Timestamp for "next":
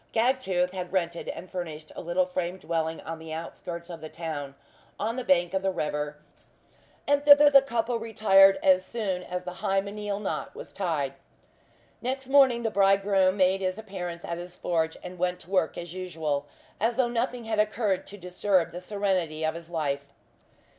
12.01-12.29